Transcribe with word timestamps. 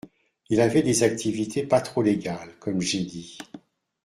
Il 0.49 0.61
avait 0.61 0.81
des 0.81 1.03
activités 1.03 1.61
pas 1.63 1.79
trop 1.79 2.01
légales, 2.01 2.55
comme 2.59 2.81
j’ai 2.81 3.01
dit 3.03 3.37